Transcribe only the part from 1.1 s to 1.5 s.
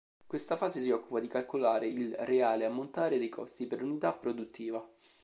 di